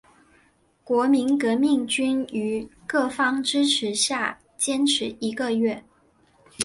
[0.83, 5.83] 国民革命军于各方支持下坚持一个多月。